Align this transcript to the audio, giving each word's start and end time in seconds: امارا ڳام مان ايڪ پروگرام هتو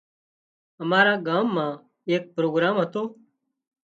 امارا 0.83 1.13
ڳام 1.27 1.45
مان 1.55 1.71
ايڪ 2.09 2.23
پروگرام 2.35 2.75
هتو 2.83 3.03